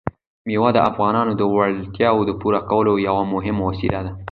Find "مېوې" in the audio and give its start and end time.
0.47-0.69